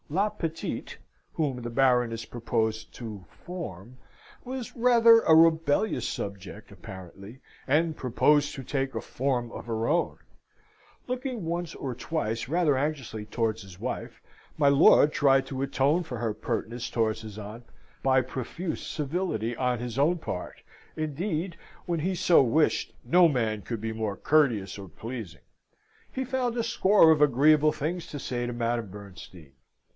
[0.09, 0.97] "La petite,"
[1.35, 3.97] whom the Baroness proposed to "form,"
[4.43, 10.17] was rather a rebellious subject, apparently, and proposed to take a form of her own.
[11.07, 14.21] Looking once or twice rather anxiously towards his wife,
[14.57, 17.63] my lord tried to atone for her pertness towards his aunt
[18.03, 20.61] by profuse civility on his own part;
[20.97, 21.55] indeed,
[21.85, 25.41] when he so wished, no man could be more courteous or pleasing.
[26.11, 29.53] He found a score of agreeable things to say to Madame Bernstein.